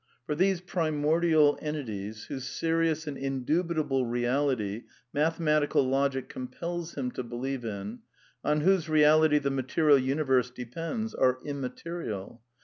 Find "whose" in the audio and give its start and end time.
2.23-2.47, 8.61-8.89